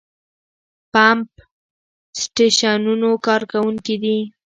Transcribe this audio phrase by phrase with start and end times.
[0.93, 1.29] پمپ
[2.21, 4.17] سټېشنونو کارکوونکي دي.